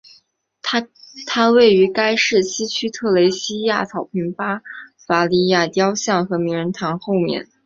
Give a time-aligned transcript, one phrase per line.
[1.27, 4.63] 它位于该市西区特蕾西娅草坪巴
[5.05, 7.47] 伐利亚雕像和名人堂后面。